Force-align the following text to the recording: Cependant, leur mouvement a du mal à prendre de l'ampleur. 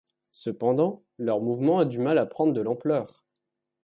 Cependant, 0.31 1.03
leur 1.19 1.41
mouvement 1.41 1.77
a 1.77 1.85
du 1.85 1.99
mal 1.99 2.17
à 2.17 2.25
prendre 2.25 2.53
de 2.53 2.61
l'ampleur. 2.61 3.23